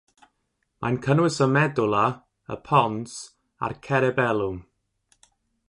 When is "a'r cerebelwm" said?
3.69-4.59